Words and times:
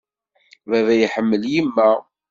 Baba 0.69 0.93
iḥemmel 0.97 1.43
yemma. 1.53 1.89